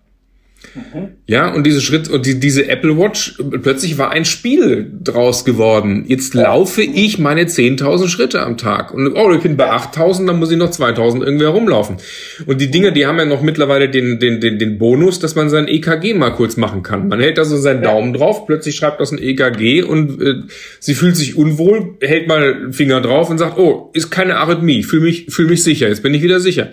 [0.74, 1.10] Mhm.
[1.28, 6.06] Ja, und diese Schritt und die, diese Apple Watch, plötzlich war ein Spiel draus geworden.
[6.08, 8.94] Jetzt laufe ich meine 10.000 Schritte am Tag.
[8.94, 11.98] Und oh, ich bin bei 8.000, dann muss ich noch 2.000 irgendwie herumlaufen.
[12.46, 15.50] Und die Dinger, die haben ja noch mittlerweile den, den, den, den Bonus, dass man
[15.50, 17.08] sein EKG mal kurz machen kann.
[17.08, 20.36] Man hält also seinen Daumen drauf, plötzlich schreibt das ein EKG und äh,
[20.80, 24.84] sie fühlt sich unwohl, hält mal den Finger drauf und sagt, oh, ist keine Arrhythmie,
[24.84, 26.72] fühl mich, fühl mich sicher, jetzt bin ich wieder sicher.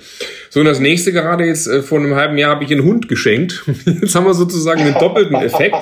[0.53, 3.09] So, und das nächste gerade jetzt, äh, vor einem halben Jahr habe ich einen Hund
[3.09, 3.65] geschenkt.
[3.87, 5.75] Jetzt haben wir sozusagen den doppelten Effekt.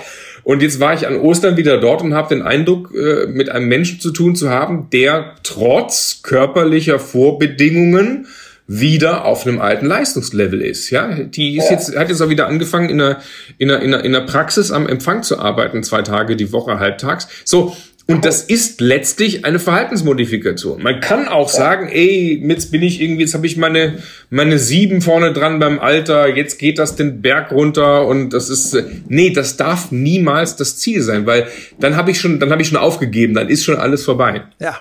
[0.45, 3.67] Und jetzt war ich an Ostern wieder dort und habe den Eindruck, äh, mit einem
[3.67, 8.29] Menschen zu tun zu haben, der trotz körperlicher Vorbedingungen
[8.69, 10.91] wieder auf einem alten Leistungslevel ist.
[10.91, 13.19] Ja, die ist jetzt, hat jetzt auch wieder angefangen, in der,
[13.59, 16.79] in der, in der, in der Praxis am Empfang zu arbeiten, zwei Tage die Woche
[16.79, 17.27] halbtags.
[17.45, 17.77] So,
[18.11, 20.83] und das ist letztlich eine Verhaltensmodifikation.
[20.83, 23.99] Man kann auch sagen, ey, jetzt bin ich irgendwie, jetzt habe ich meine,
[24.31, 28.77] meine sieben vorne dran beim Alter, jetzt geht das den Berg runter und das ist,
[29.09, 31.46] nee, das darf niemals das Ziel sein, weil
[31.79, 34.42] dann habe ich schon, dann habe ich schon aufgegeben, dann ist schon alles vorbei.
[34.61, 34.79] Ja.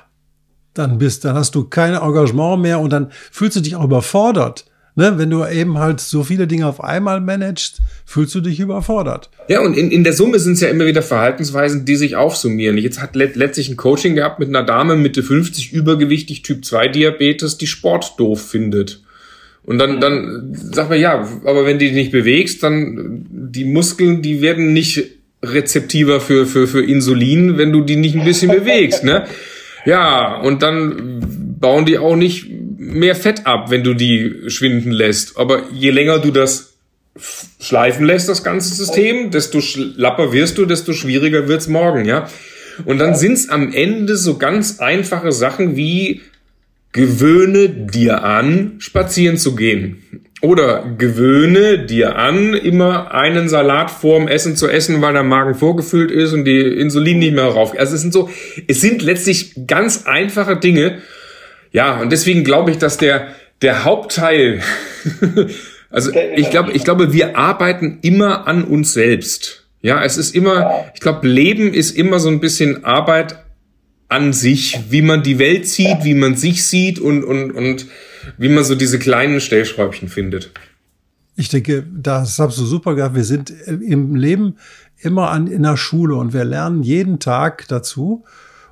[0.74, 4.66] Dann bist, dann hast du kein Engagement mehr und dann fühlst du dich auch überfordert.
[5.00, 9.30] Ne, wenn du eben halt so viele Dinge auf einmal managst, fühlst du dich überfordert.
[9.48, 12.78] Ja, und in, in der Summe sind es ja immer wieder Verhaltensweisen, die sich aufsummieren.
[12.78, 16.90] Jetzt hat let, letztlich ein Coaching gehabt mit einer Dame Mitte 50, übergewichtig, Typ 2
[16.90, 19.02] Diabetes, die Sport doof findet.
[19.64, 24.22] Und dann, dann sagt man, ja, aber wenn du dich nicht bewegst, dann die Muskeln,
[24.22, 25.06] die werden nicht
[25.42, 29.24] rezeptiver für, für, für Insulin, wenn du die nicht ein bisschen bewegst, ne?
[29.86, 32.48] Ja, und dann bauen die auch nicht
[32.94, 35.38] mehr Fett ab, wenn du die schwinden lässt.
[35.38, 36.74] Aber je länger du das
[37.60, 42.30] schleifen lässt, das ganze System, desto schlapper wirst du, desto schwieriger wird's morgen, ja.
[42.86, 46.22] Und dann sind's am Ende so ganz einfache Sachen wie
[46.92, 50.24] gewöhne dir an, spazieren zu gehen.
[50.42, 56.12] Oder gewöhne dir an, immer einen Salat vorm Essen zu essen, weil der Magen vorgefüllt
[56.12, 57.78] ist und die Insulin nicht mehr rauf.
[57.78, 58.30] Also es sind so,
[58.68, 61.00] es sind letztlich ganz einfache Dinge,
[61.72, 63.30] ja, und deswegen glaube ich, dass der,
[63.62, 64.62] der Hauptteil,
[65.90, 69.68] also ich glaube, ich glaube, wir arbeiten immer an uns selbst.
[69.82, 73.44] Ja, es ist immer, ich glaube, Leben ist immer so ein bisschen Arbeit
[74.10, 77.86] an sich, wie man die Welt sieht, wie man sich sieht und, und, und
[78.38, 80.52] wie man so diese kleinen Stellschräubchen findet.
[81.36, 83.16] Ich denke, das hast du super gehabt.
[83.16, 84.58] Wir sind im Leben
[84.98, 88.26] immer an, in der Schule und wir lernen jeden Tag dazu.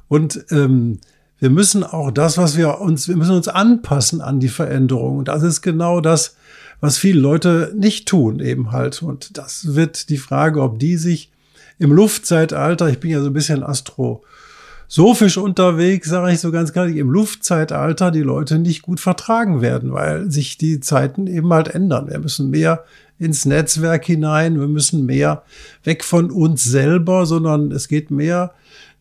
[0.09, 0.99] Und ähm,
[1.39, 5.19] wir müssen auch das, was wir uns, wir müssen uns anpassen an die Veränderung.
[5.19, 6.35] Und das ist genau das,
[6.79, 9.03] was viele Leute nicht tun, eben halt.
[9.03, 11.31] Und das wird die Frage, ob die sich
[11.79, 16.87] im Luftzeitalter, ich bin ja so ein bisschen astrosophisch unterwegs, sage ich so ganz klar,
[16.87, 22.09] im Luftzeitalter die Leute nicht gut vertragen werden, weil sich die Zeiten eben halt ändern.
[22.09, 22.83] Wir müssen mehr
[23.19, 25.43] ins Netzwerk hinein, wir müssen mehr
[25.83, 28.53] weg von uns selber, sondern es geht mehr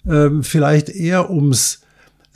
[0.07, 1.81] ähm, vielleicht eher ums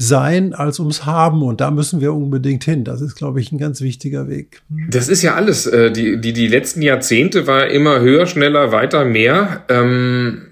[0.01, 1.43] sein als ums Haben.
[1.43, 2.85] Und da müssen wir unbedingt hin.
[2.85, 4.63] Das ist, glaube ich, ein ganz wichtiger Weg.
[4.89, 5.67] Das ist ja alles.
[5.67, 9.65] Äh, die, die, die letzten Jahrzehnte war immer höher, schneller, weiter, mehr.
[9.69, 10.47] Ähm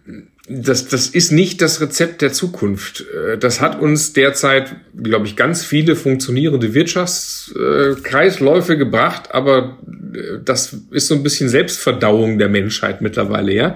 [0.51, 3.03] das, das ist nicht das Rezept der Zukunft.
[3.03, 9.79] Äh, das hat uns derzeit, glaube ich, ganz viele funktionierende Wirtschaftskreisläufe gebracht, aber
[10.15, 13.75] äh, das ist so ein bisschen Selbstverdauung der Menschheit mittlerweile, ja.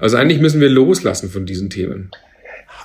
[0.00, 2.10] Also eigentlich müssen wir loslassen von diesen Themen.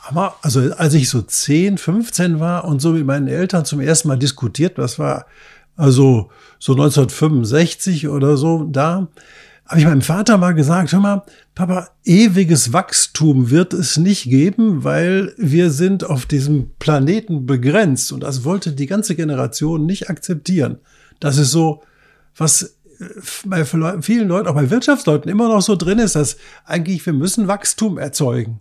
[0.04, 0.36] Hammer.
[0.42, 4.20] Also als ich so 10, 15 war und so mit meinen Eltern zum ersten Mal
[4.20, 5.26] diskutiert, das war
[5.76, 9.08] also so 1965 oder so da,
[9.66, 11.24] habe ich meinem Vater mal gesagt, hör mal,
[11.56, 18.22] Papa, ewiges Wachstum wird es nicht geben, weil wir sind auf diesem Planeten begrenzt und
[18.22, 20.80] das wollte die ganze Generation nicht akzeptieren.
[21.20, 21.82] Das ist so,
[22.36, 23.06] was äh,
[23.46, 23.64] bei
[24.02, 27.98] vielen Leuten, auch bei Wirtschaftsleuten immer noch so drin ist, dass eigentlich wir müssen Wachstum
[27.98, 28.60] erzeugen.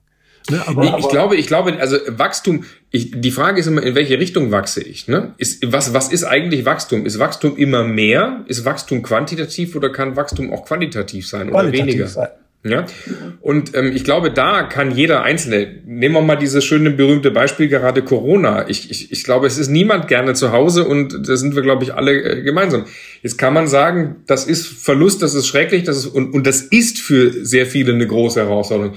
[0.50, 3.94] Ne, aber, ich, ich glaube, ich glaube, also Wachstum, ich, die Frage ist immer, in
[3.94, 5.08] welche Richtung wachse ich?
[5.08, 5.34] Ne?
[5.38, 7.06] Ist, was, was ist eigentlich Wachstum?
[7.06, 8.44] Ist Wachstum immer mehr?
[8.46, 12.08] Ist Wachstum quantitativ oder kann Wachstum auch qualitativ sein oder weniger?
[12.08, 12.28] Sein.
[12.64, 12.86] Ja,
[13.40, 17.66] und ähm, ich glaube, da kann jeder Einzelne, nehmen wir mal dieses schöne berühmte Beispiel
[17.66, 18.68] gerade Corona.
[18.68, 21.82] Ich, ich, ich glaube, es ist niemand gerne zu Hause und da sind wir, glaube
[21.82, 22.84] ich, alle äh, gemeinsam.
[23.20, 26.60] Jetzt kann man sagen, das ist Verlust, das ist schrecklich, das ist und, und das
[26.60, 28.94] ist für sehr viele eine große Herausforderung.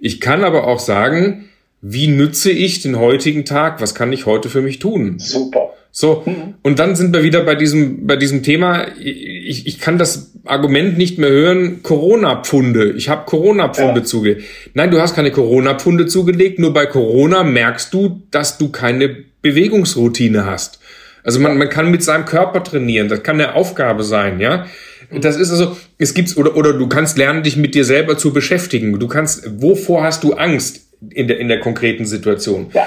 [0.00, 1.48] Ich kann aber auch sagen,
[1.80, 3.80] wie nütze ich den heutigen Tag?
[3.80, 5.18] Was kann ich heute für mich tun?
[5.18, 5.70] Super.
[5.98, 6.54] So, mhm.
[6.62, 10.98] und dann sind wir wieder bei diesem, bei diesem Thema, ich, ich kann das Argument
[10.98, 12.92] nicht mehr hören, Corona-Pfunde.
[12.98, 14.04] Ich habe Corona-Pfunde ja.
[14.04, 14.42] zugelegt.
[14.74, 20.44] Nein, du hast keine Corona-Pfunde zugelegt, nur bei Corona merkst du, dass du keine Bewegungsroutine
[20.44, 20.80] hast.
[21.24, 24.66] Also man, man kann mit seinem Körper trainieren, das kann eine Aufgabe sein, ja.
[25.10, 28.32] Das ist also, es gibt's, oder, oder du kannst lernen, dich mit dir selber zu
[28.32, 28.98] beschäftigen.
[28.98, 30.86] Du kannst, wovor hast du Angst?
[31.10, 32.70] in der, in der konkreten Situation.
[32.72, 32.86] Ja.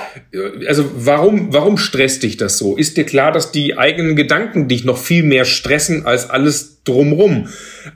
[0.68, 2.76] Also warum, warum stresst dich das so?
[2.76, 7.48] Ist dir klar, dass die eigenen Gedanken dich noch viel mehr stressen als alles drumrum?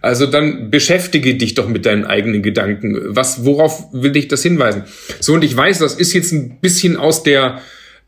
[0.02, 2.96] Also dann beschäftige dich doch mit deinen eigenen Gedanken.
[3.08, 4.84] Was, worauf will dich das hinweisen?
[5.20, 7.62] So, und ich weiß, das ist jetzt ein bisschen aus der,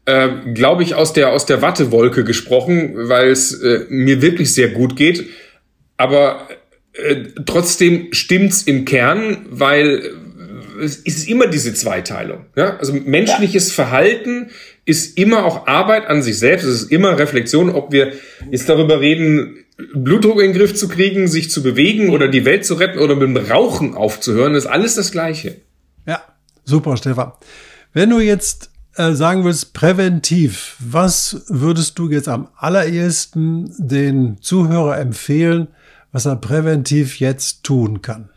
[0.06, 4.70] äh, glaube ich, aus der, aus der Wattewolke gesprochen, weil es äh, mir wirklich sehr
[4.70, 5.26] gut geht.
[5.98, 6.48] Aber
[6.94, 10.12] äh, trotzdem stimmt's im Kern, weil,
[10.80, 12.46] ist es immer diese Zweiteilung.
[12.56, 12.78] Ja?
[12.78, 13.84] Also menschliches ja.
[13.84, 14.50] Verhalten
[14.86, 16.64] ist immer auch Arbeit an sich selbst.
[16.64, 18.14] Es ist immer Reflexion, ob wir
[18.52, 22.66] jetzt darüber reden, Blutdruck in den Griff zu kriegen, sich zu bewegen oder die Welt
[22.66, 25.58] zu retten oder mit dem Rauchen aufzuhören, ist alles das Gleiche.
[26.08, 26.22] Ja,
[26.64, 27.34] super, Stefan.
[27.92, 34.98] Wenn du jetzt äh, sagen willst, präventiv, was würdest du jetzt am allerersten den Zuhörer
[34.98, 35.68] empfehlen,
[36.16, 38.30] was er präventiv jetzt tun kann?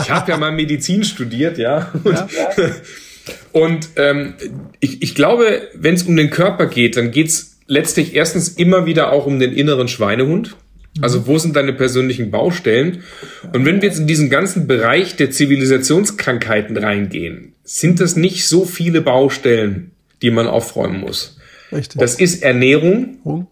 [0.00, 1.90] ich habe ja mal Medizin studiert, ja.
[2.04, 2.26] Und, ja.
[3.52, 4.34] und ähm,
[4.78, 8.84] ich, ich glaube, wenn es um den Körper geht, dann geht es letztlich erstens immer
[8.84, 10.56] wieder auch um den inneren Schweinehund.
[11.00, 13.04] Also wo sind deine persönlichen Baustellen?
[13.52, 18.64] Und wenn wir jetzt in diesen ganzen Bereich der Zivilisationskrankheiten reingehen, sind das nicht so
[18.64, 21.38] viele Baustellen, die man aufräumen muss.
[21.70, 22.00] Richtig.
[22.00, 23.46] Das ist Ernährung.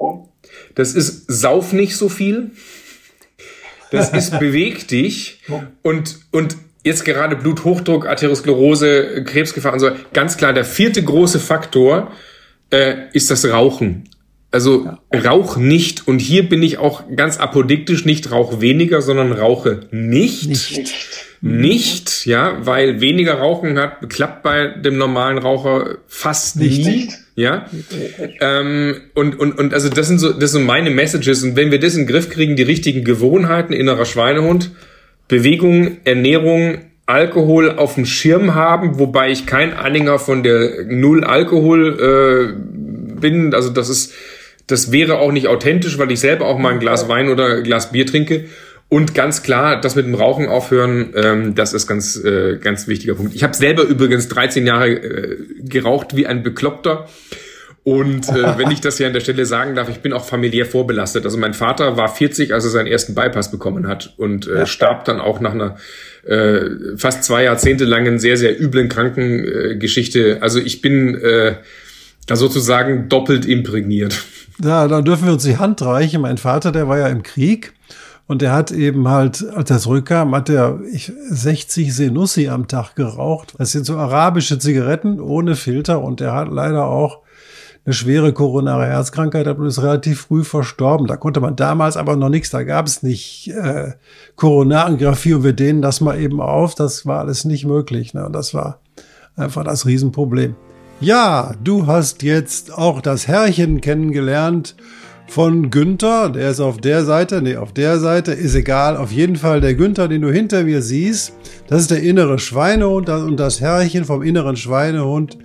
[0.74, 2.50] Das ist Sauf nicht so viel.
[3.92, 5.42] Das ist beweg dich
[5.82, 9.90] und, und jetzt gerade Bluthochdruck, Arteriosklerose, Krebsgefahr und so.
[10.12, 12.10] Ganz klar, der vierte große Faktor
[12.70, 14.04] äh, ist das Rauchen.
[14.50, 15.20] Also ja.
[15.20, 16.08] rauch nicht.
[16.08, 20.48] Und hier bin ich auch ganz apodiktisch, nicht rauch weniger, sondern rauche nicht.
[20.48, 20.94] Nicht.
[21.40, 26.84] Nicht, ja, weil weniger Rauchen hat, klappt bei dem normalen Raucher fast nicht.
[26.84, 27.12] nie.
[27.36, 27.66] Ja.
[28.40, 31.44] Ähm, und, und, und also das sind so, das sind meine Messages.
[31.44, 34.72] Und wenn wir das in den Griff kriegen, die richtigen Gewohnheiten, innerer Schweinehund,
[35.28, 41.98] Bewegung, Ernährung, Alkohol auf dem Schirm haben, wobei ich kein Anhänger von der Null Alkohol
[41.98, 43.54] äh, bin.
[43.54, 44.12] Also das ist,
[44.66, 47.62] das wäre auch nicht authentisch, weil ich selber auch mal ein Glas Wein oder ein
[47.62, 48.44] Glas Bier trinke.
[48.90, 53.14] Und ganz klar, das mit dem Rauchen aufhören, ähm, das ist ganz, äh, ganz wichtiger
[53.14, 53.34] Punkt.
[53.34, 57.08] Ich habe selber übrigens 13 Jahre äh, geraucht wie ein Bekloppter.
[57.88, 60.66] Und äh, wenn ich das hier an der Stelle sagen darf, ich bin auch familiär
[60.66, 61.24] vorbelastet.
[61.24, 64.66] Also mein Vater war 40, als er seinen ersten Bypass bekommen hat und äh, ja.
[64.66, 65.76] starb dann auch nach einer
[66.26, 70.36] äh, fast zwei Jahrzehnte langen, sehr, sehr üblen Krankengeschichte.
[70.36, 71.54] Äh, also ich bin äh,
[72.26, 74.22] da sozusagen doppelt imprägniert.
[74.62, 76.20] Ja, dann dürfen wir uns die Hand reichen.
[76.20, 77.72] Mein Vater, der war ja im Krieg
[78.26, 80.78] und der hat eben halt, als er zurückkam, hat er
[81.30, 83.54] 60 Senussi am Tag geraucht.
[83.56, 87.22] Das sind so arabische Zigaretten ohne Filter und der hat leider auch
[87.88, 91.06] eine schwere koronare Herzkrankheit und ist relativ früh verstorben.
[91.06, 93.92] Da konnte man damals aber noch nichts, da gab es nicht äh,
[94.36, 96.74] Koronariographie und wir dehnen das mal eben auf.
[96.74, 98.12] Das war alles nicht möglich.
[98.12, 98.26] Ne?
[98.26, 98.80] Und das war
[99.36, 100.54] einfach das Riesenproblem.
[101.00, 104.76] Ja, du hast jetzt auch das Herrchen kennengelernt
[105.26, 106.28] von Günther.
[106.28, 108.98] Der ist auf der Seite, nee, auf der Seite, ist egal.
[108.98, 111.32] Auf jeden Fall der Günther, den du hinter mir siehst,
[111.68, 115.38] das ist der innere Schweinehund und das Herrchen vom inneren Schweinehund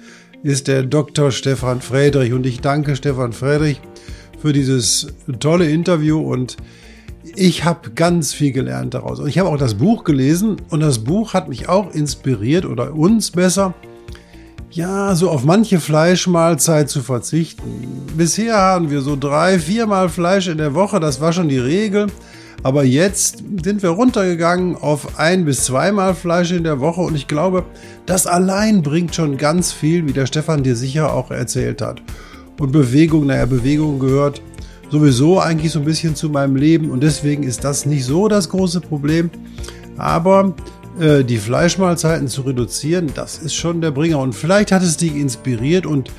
[0.43, 1.31] ist der Dr.
[1.31, 2.33] Stefan Friedrich.
[2.33, 3.81] Und ich danke Stefan Friedrich
[4.39, 5.07] für dieses
[5.39, 6.57] tolle Interview und
[7.35, 9.19] ich habe ganz viel gelernt daraus.
[9.19, 12.93] Und ich habe auch das Buch gelesen und das Buch hat mich auch inspiriert oder
[12.93, 13.73] uns besser,
[14.69, 18.07] ja, so auf manche Fleischmahlzeit zu verzichten.
[18.17, 22.07] Bisher haben wir so drei, viermal Fleisch in der Woche, das war schon die Regel.
[22.61, 27.27] Aber jetzt sind wir runtergegangen auf ein bis zweimal Fleisch in der Woche und ich
[27.27, 27.65] glaube,
[28.05, 32.01] das allein bringt schon ganz viel, wie der Stefan dir sicher auch erzählt hat.
[32.59, 34.41] Und Bewegung, naja, Bewegung gehört
[34.89, 38.49] sowieso eigentlich so ein bisschen zu meinem Leben und deswegen ist das nicht so das
[38.49, 39.31] große Problem.
[39.97, 40.53] Aber
[40.99, 44.19] äh, die Fleischmahlzeiten zu reduzieren, das ist schon der Bringer.
[44.19, 46.11] Und vielleicht hat es dich inspiriert und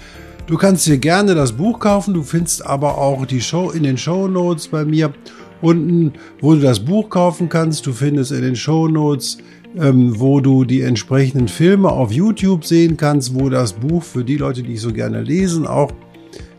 [0.46, 2.14] du kannst dir gerne das Buch kaufen.
[2.14, 5.12] Du findest aber auch die Show in den Show Notes bei mir
[5.60, 7.86] unten, wo du das Buch kaufen kannst.
[7.86, 9.38] Du findest in den Show Notes
[9.76, 14.36] ähm, wo du die entsprechenden Filme auf YouTube sehen kannst, wo das Buch für die
[14.36, 15.92] Leute, die ich so gerne lesen, auch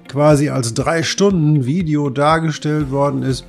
[0.08, 3.46] quasi als drei Stunden Video dargestellt worden ist.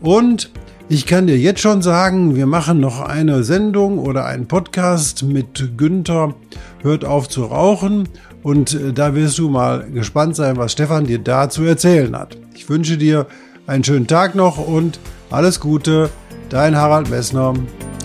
[0.00, 0.50] Und
[0.88, 5.76] ich kann dir jetzt schon sagen, wir machen noch eine Sendung oder einen Podcast mit
[5.76, 6.34] Günther
[6.82, 8.08] Hört auf zu rauchen.
[8.42, 12.36] Und äh, da wirst du mal gespannt sein, was Stefan dir da zu erzählen hat.
[12.54, 13.26] Ich wünsche dir
[13.66, 14.98] einen schönen Tag noch und
[15.30, 16.10] alles Gute.
[16.48, 17.54] Dein Harald Messner.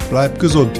[0.10, 0.80] Bleib gesund.